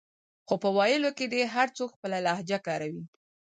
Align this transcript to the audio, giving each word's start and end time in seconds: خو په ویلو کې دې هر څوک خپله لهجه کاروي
خو 0.47 0.53
په 0.63 0.69
ویلو 0.77 1.09
کې 1.17 1.25
دې 1.33 1.41
هر 1.55 1.67
څوک 1.77 1.89
خپله 1.95 2.17
لهجه 2.25 2.59
کاروي 2.67 3.03